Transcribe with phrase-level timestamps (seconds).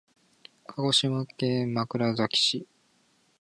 [0.65, 2.67] 鹿児島県枕崎市